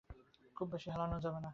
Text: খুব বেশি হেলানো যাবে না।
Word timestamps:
খুব 0.55 0.67
বেশি 0.69 0.87
হেলানো 0.91 1.17
যাবে 1.19 1.39
না। 1.39 1.49